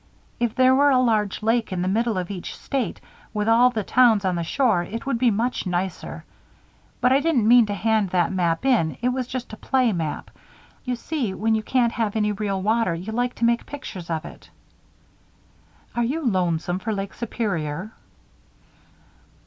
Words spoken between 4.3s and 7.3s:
the shore, it would be much nicer. But I